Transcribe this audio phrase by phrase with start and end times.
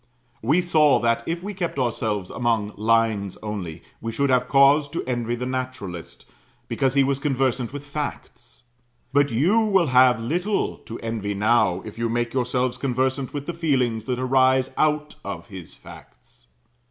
[0.41, 5.03] We saw that, if we kept ourselves among lines only, we should have cause to
[5.05, 6.25] envy the naturalist,
[6.67, 8.63] because he was conversant with facts;
[9.13, 13.53] but you will have little to envy now, if you make yourselves conversant with the
[13.53, 16.47] feelings that arise out of his facts.